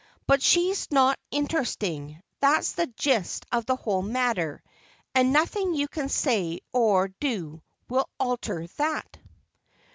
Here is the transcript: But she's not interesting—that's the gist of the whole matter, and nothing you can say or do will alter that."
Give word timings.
But 0.25 0.41
she's 0.41 0.89
not 0.89 1.19
interesting—that's 1.29 2.71
the 2.71 2.87
gist 2.97 3.45
of 3.51 3.67
the 3.67 3.75
whole 3.75 4.01
matter, 4.01 4.63
and 5.13 5.31
nothing 5.31 5.75
you 5.75 5.87
can 5.87 6.09
say 6.09 6.59
or 6.73 7.09
do 7.19 7.61
will 7.87 8.09
alter 8.19 8.65
that." 8.77 9.19